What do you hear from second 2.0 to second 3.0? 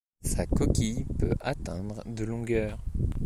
de longueur.